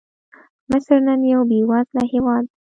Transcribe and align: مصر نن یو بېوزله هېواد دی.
مصر 0.71 0.97
نن 1.07 1.19
یو 1.33 1.41
بېوزله 1.49 2.03
هېواد 2.13 2.43
دی. 2.51 2.57